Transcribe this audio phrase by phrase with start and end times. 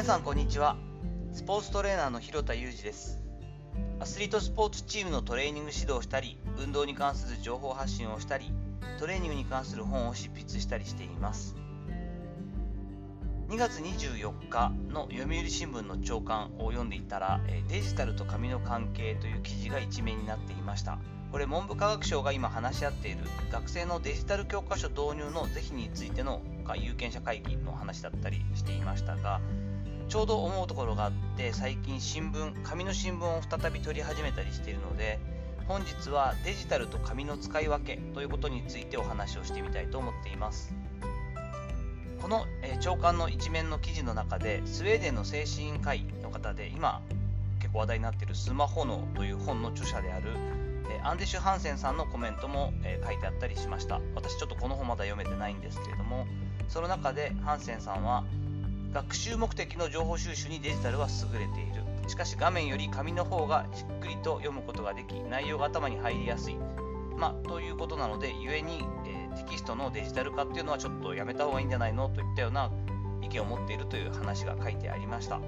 [0.00, 0.78] 皆さんこんにちは。
[1.34, 3.22] スポーツトレーナーの広田裕二です。
[3.98, 8.50] アスリートスポーツチームのトレーニング指導をしたり運動に関する情報発信をしたり
[8.98, 11.54] トレーニングに関する本を執筆したりしています。
[13.50, 20.96] 2月24日の読売新聞の朝刊を読んでいたらデジタルと紙の関係という記事が一面になっていました。
[21.30, 23.18] これ文部科学省が今話し合っている
[23.52, 26.40] 学生のデジタル教科書導入の是非についての
[26.76, 29.40] 有権者会議の話だったりしていましたが
[30.10, 35.20] ちょうど思うところがあって最近新聞紙の新聞を再び取り始めたりしているので
[35.68, 40.74] 本日はデジタルと紙の使い分けということについてお話をしてみたいと思っています。
[42.20, 47.00] この、え長官の一面の記事の中でスウェーデンの精神委員会の方で今
[47.60, 50.32] 結構話題になっているスマホ脳という本の著者である
[51.04, 54.00] アンデシュ・ハンセンさんのコメントも、え書いてあったりしました。
[54.16, 56.26] 私ちょっとこの本まだ読めてないんですけれども
[56.68, 58.24] その中でハンセンさんは
[58.92, 61.84] 学習目的の情報収集にデジタルは優れている。
[62.08, 66.56] しかし画面より紙の方がじっくりと読むことができ内容が頭に入りやすい。
[67.16, 72.70] まあ、ということなので故に、えー、テキストのデジタル化っていうのはちょっとやめた方がいいんじゃないのといったような
[73.22, 75.40] 意見を持っているという話が書いてありました。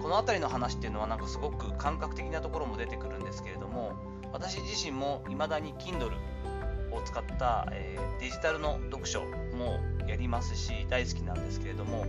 [0.00, 3.92] この辺りの話っていうのはなんかすごく感覚的なところも出てくるんですけれども
[4.32, 6.12] 私自身も未だに Kindle
[6.92, 12.06] を使った、えー、デジタルの読書もやりますし大好きなんですけれども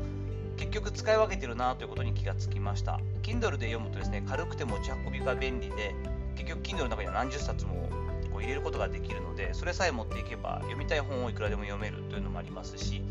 [0.57, 2.99] 結局使い分けてるなということに気がつきました。
[3.21, 5.95] Kindle で読むとですね軽くて持ち運びが便利で
[6.35, 7.89] 結局 Kindle の中には何十冊も
[8.31, 13.01] こう入れることができるのでそれさえ持っていけば読みたい本をいくらでも読めるというのもありますし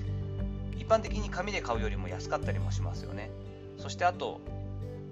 [0.77, 3.30] 一般的に紙で買うよりも安かったりもしますよね。
[3.78, 4.41] そしてあと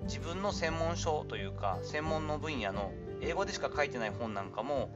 [0.05, 4.91] 自分の専門書というか専門の分野の英語でしか書いてない本なんかも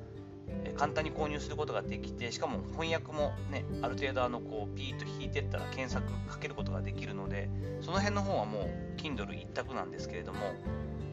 [0.77, 10.39] 簡単に購入することができてしかも翻訳もねある程度あのこうピーッと引いてったら検索かけることができるのでその辺の本はもう Kindle 一択なんですけれども、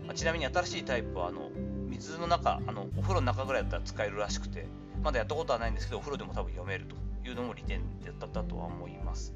[0.05, 1.49] まあ、ちなみに新しいタイプはあの
[1.87, 4.67] 水の中あのお風呂の中ぐらいだったら使えるらしくて
[5.03, 6.95] まだやったことはないんですけどお風呂でも多分読めると
[7.27, 7.81] いうのも利点
[8.19, 9.33] だったとは思います。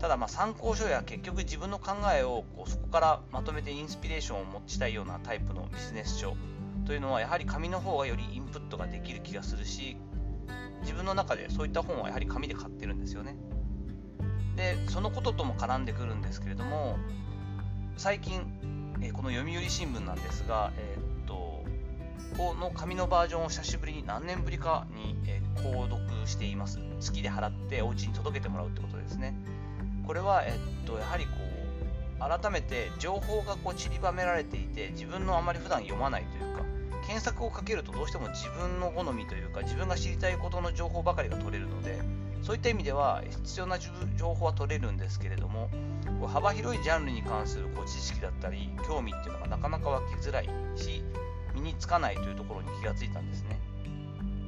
[0.00, 6.36] ただま参考書や結局自分の考えをこうそこからまとめてインスピレーションを持ちたいようなタイプのビジネス書
[6.86, 9.96] というのはやはり紙の方がよりインプットができる気がするし
[10.82, 13.36] 自分の中でそういった本はやはり紙で買ってるんですよね。
[14.56, 16.96] でそのこととも絡んでくるんですけれども
[17.96, 18.42] 最近、
[19.00, 21.64] えこの読売新聞なんですが、えー、っと
[22.36, 26.80] この紙のバージョンを久しぶりに何年ぶりかに、え購読しています。
[27.00, 29.34] 月で払ってお家に届けてもらうってことですね。
[30.06, 36.62] これは、えっとやはりこう改めて情報がこう散りばめられていて自分のあまり普段読まないというか
[37.06, 42.00] 検索をかけるとどうしても自分の好みというか自分が知りたいことの情報ばかりが取れるので
[42.42, 45.70] そういった意味では必要な情報は取れるんですけれども
[46.26, 51.02] 幅広いジャンルに関するこう知識だったり興味っていうのがなかなか湧きづらいし
[51.54, 53.60] 身につかないというところに気がついたんですね。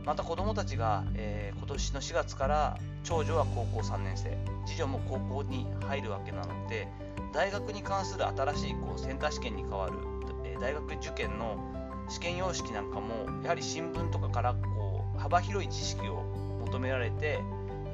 [0.04, 6.86] また子どもたちが、えー、今年の4月から長女は高校3年生次女も高校に入るわけなので
[7.32, 9.98] 大学に関する新しいこうセンター試験に代わる、
[10.44, 11.75] え、大学受験の
[12.08, 16.22] 試験様式なんかもやはり新聞とかからこう幅広い知識を
[16.66, 17.40] 求められて、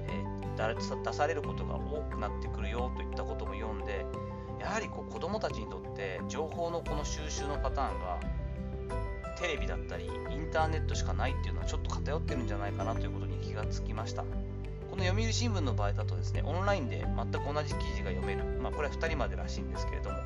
[0.09, 4.05] えー、出されることが多くなってくるよといったことも読んで
[4.61, 8.21] やはりこう子どもたちにとって情報のこの収集のパターンが
[9.39, 14.25] テレビだったりインターネットしかないっていうのはちょっと偏ってるんじゃないかなということに気がつきました。
[14.93, 20.17] この読売新聞の場合だとですねオンラインで全く同じ記事が読める、まあ、これは2人までらしいんですけれども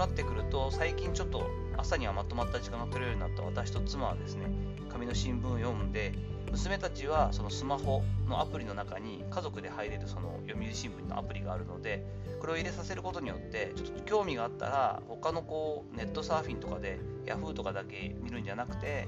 [0.00, 1.46] なってくると最近ちょっと
[1.76, 4.46] 朝にはまとまった時間が取れるようになった私と妻はですね
[4.88, 6.14] 紙の新聞を読んで
[6.50, 12.02] 娘たちはそのスマホのアプリの中に家族で入れるその読売新聞のアプリがあるので
[12.40, 19.06] これを入れさせることによってちょっと興味があったら他のこうネットサーフィンとかで Yahoo とかだけ見るんじゃなくて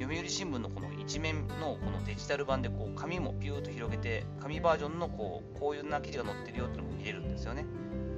[0.00, 7.64] 読売新聞のこの一面のこのデジタル版でこう紙もピューッと広げて紙バージョンのこうこういうな記事が載ってるよっていうのも見れるんですよね。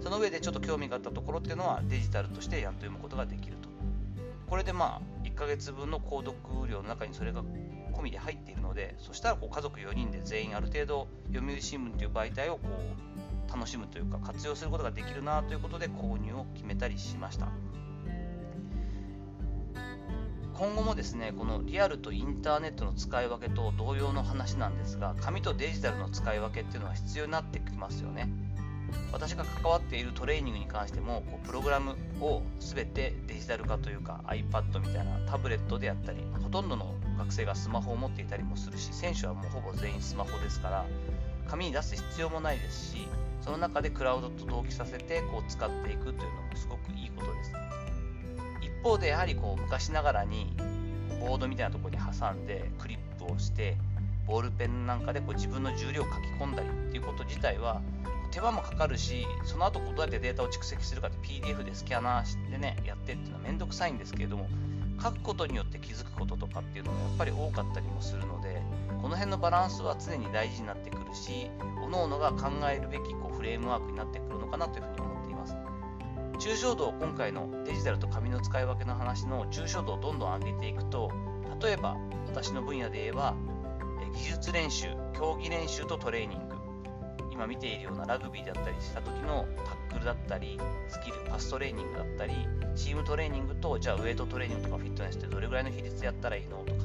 [0.05, 3.71] その上でちょっと興味があったところっていうのはデジタルとしてやっと読むことができると。
[4.47, 7.43] これでまあ1ヶ月分の購読料の中にそれが
[7.95, 12.69] 込みで入っているのでそしたらこう家族4人で全員ある程度読売新聞という媒体をこ
[13.49, 17.49] う楽しむというか活用することができるなということで購入を決めたりしました。
[20.53, 28.29] 今後もですねこのリアルとインターネットの使い分けと同様の話なんですが紙とデジタルの使い分けっていうのは必要になってきますよね。
[29.13, 40.85] 私が関わっているトレーニングに関してもこうプログラムを全てデジタル化というか iPad みたいなタブレットであったりほとんどの学生がスマホを持っていたりもするし選手はもうほぼ全員スマホですから
[41.49, 43.09] 紙に出す必要もないですし
[43.41, 47.53] その中でクラウドと同期させてこう使っていくというのもすごくいいことです。
[48.63, 50.55] 一方でやはりこう昔ながらに
[51.21, 53.77] ボードみたいなところに挟んでクリップをして
[54.27, 57.83] ボールペンなんかでこう自分の重量を書き込んだりっていうこと自体は
[58.35, 64.49] 手間もかかるしその後どうやってデータを蓄積するかって PDF でスキャナーしてねやってっていうのはめんどくさいんですけれども
[65.01, 68.61] 書くことによって気づくこととかっていうのもやっぱり多かったりもするので
[69.01, 71.49] この辺のバランスは常に大事になってくるし
[71.81, 75.57] 各々が考えるべきこうフレームワークになってくるのかなというふうに思っています。
[76.41, 81.13] 抽象度を今回のデジタルと紙の使い分けの話の抽象度をどんどん上げていくと
[81.63, 81.97] 例えば
[82.27, 83.37] 私の分野で言えば
[84.13, 86.54] 技術練習競技練習とトレーニング。
[87.35, 90.59] 今見ているようなラグビーだったりした時のタックルだったり
[90.89, 92.35] スキルパストレーニングだったり
[92.77, 96.85] チームトレーニングとじゃあウェイトトレーニングとかフィットネスってどれぐらいの比率やったらいいのとか。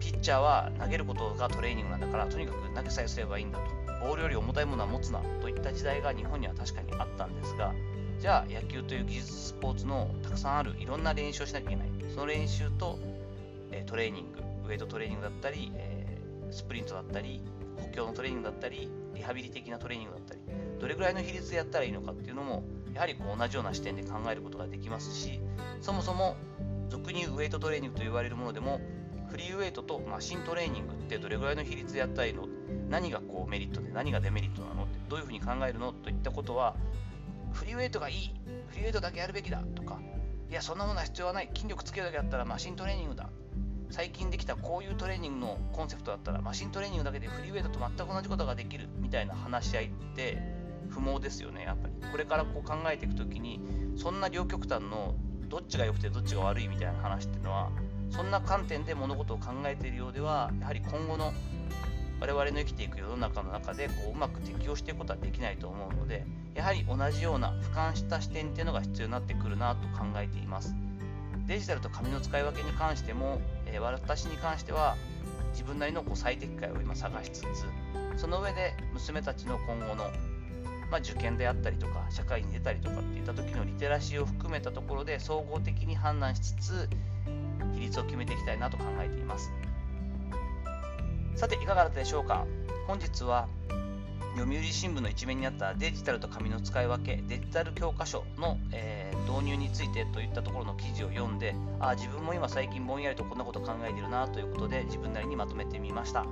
[0.00, 3.64] ピッチャーは投げることがトレーニングなんだからとにかく投げさえすればいいんだと。
[4.06, 7.72] ボールより重たいものは持つなといった時代が日本には確かにあったんですが
[8.20, 11.88] じゃあ野球という技術スポーツのたくさんあるいろんな練習をしなきゃいけない。
[12.14, 12.98] その練習と、
[13.72, 16.18] えトレーニングウェイトトレーニングだったり、え、
[16.50, 17.40] スプリントだったり
[17.76, 20.40] 補強のトレーニングだったりリハビリ的なトレーニングだったり
[20.80, 25.40] どれぐらいの比率でやったらいいのかっていうのもやはりこう同じような視点で考えることができますし
[25.80, 26.36] そもそも
[26.88, 28.80] 俗にウェイトトレーニングと言われるものでも
[29.30, 32.46] フリーウェイトとマシントレーニングってどれぐらいの比率でやったらいいの
[32.88, 36.76] 何がこうメリットで何がデメリットなのってどういうふうに考えるのといったことは
[37.52, 38.30] フリーウェイトがいい
[38.68, 39.98] フリーウェイトだけやるべきだとか
[40.50, 43.28] いやそんなものは必要はない筋力つけるだけだったらマシントレーニングだ
[43.94, 50.36] 最近できたこういうトレーニングのコンセプトだったらマシントレーニングだけでフリーウェイトと全く同じことができるみたいな話し合いって
[50.88, 51.94] 不毛ですよねやっぱり。
[52.10, 53.60] これからこう考えていく時に
[53.96, 55.14] そんな両極端の
[55.48, 57.70] どっちが良くてどっちが悪いみたいな話っていうのは
[58.10, 61.32] そんな観点で物事を考えているようではやはり今後の
[62.18, 66.26] 我々の生きていく世の中の中でこううまく適応していくことはできないと思うので
[66.56, 70.74] やはり同じような俯瞰した視点っていうのが必要になってくるなと考えています。
[71.46, 73.40] デジタルと紙の使い分けに関しても、
[73.74, 74.96] えー、私に関しては
[75.52, 77.46] 自分なりのこう最適解を今探しつつ
[78.16, 80.04] その上で娘たちの今後の、
[80.90, 86.88] まあ、受験であったりとか社会に出たりとかっていった時のリテラシーを含めたところで総合的に判断しつつ
[87.74, 89.50] 比率を決めていきたいなと考えています。
[91.34, 92.46] さていかがだったでしょうか？
[92.86, 93.48] 本日は
[94.36, 106.26] 読売新聞の一面にあったデジタルと紙の使い分けデジタル教科書の、えー、導入についてといったところの記事を読んであ自分も今最近ぼんやりとこんなこと考えてるなということで自分なりにまとめてみました。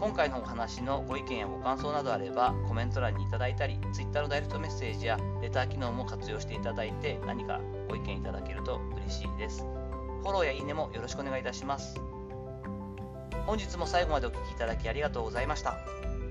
[0.00, 9.62] 今回のお話のご意見やご感想などあればコメント欄にいただいたり Twitter のダイレクトメッセージやレター機能も活用していただいて何かご意見いただけると嬉しいです。
[9.62, 11.98] フォローやいいねもよろしくお願いいたします。
[13.46, 15.78] 本日も最後までお聴きいただきありがとうございました。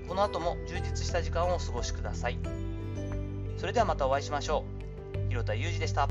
[0.08, 2.38] この後も充実した時間をお過ごしください。
[3.56, 4.64] それではまたお会いしましょ
[5.16, 5.28] う。
[5.28, 6.08] 広田裕二でした。